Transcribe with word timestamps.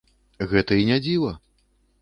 Гэта 0.53 0.79
і 0.85 0.89
не 0.93 0.97
дзіва. 1.05 1.31